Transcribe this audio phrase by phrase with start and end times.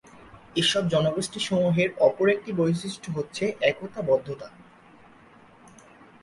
[0.55, 4.47] এসব জনগোষ্ঠী সমূহের অপর একটি বৈশিষ্ট্য হচ্ছে একতা-বদ্ধতা।